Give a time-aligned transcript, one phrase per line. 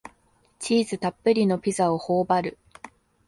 [0.57, 2.57] チーズたっぷりのピザをほおばる